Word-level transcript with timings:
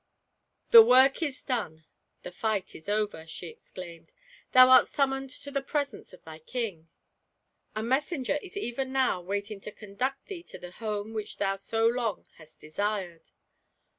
"The 0.69 0.81
work 0.81 1.21
is 1.21 1.43
done— 1.43 1.85
the 2.23 2.31
fight 2.31 2.73
is 2.73 2.89
over!" 2.89 3.27
she 3.27 3.51
ex 3.51 3.69
claimed; 3.69 4.11
thou 4.51 4.71
art 4.71 4.87
summoned 4.87 5.29
to 5.29 5.51
the 5.51 5.61
presence 5.61 6.11
of 6.11 6.23
thy 6.23 6.39
King! 6.39 6.89
A 7.75 7.83
messenger 7.83 8.37
is 8.37 8.57
even 8.57 8.91
now 8.91 9.21
waiting 9.21 9.61
to 9.61 9.71
conduct 9.71 10.25
thee 10.25 10.41
to 10.41 10.57
the 10.57 10.71
home 10.71 11.13
which 11.13 11.37
thou 11.37 11.55
so 11.55 11.85
long 11.85 12.25
hast 12.37 12.59
desired 12.59 13.29